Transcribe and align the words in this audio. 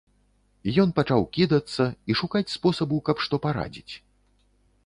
Ён 0.83 0.93
пачаў 0.99 1.21
кідацца 1.37 1.83
і 2.13 2.17
шукаць 2.21 2.53
спосабу, 2.57 2.99
каб 3.11 3.17
што 3.27 3.35
парадзіць. 3.45 3.93